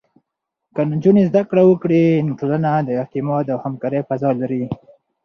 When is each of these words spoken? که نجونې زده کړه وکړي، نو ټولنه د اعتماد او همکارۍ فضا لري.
که 0.75 0.81
نجونې 0.91 1.23
زده 1.29 1.41
کړه 1.49 1.63
وکړي، 1.65 2.03
نو 2.25 2.31
ټولنه 2.39 2.69
د 2.87 2.89
اعتماد 2.99 3.45
او 3.53 3.57
همکارۍ 3.65 4.01
فضا 4.09 4.29
لري. 4.41 4.63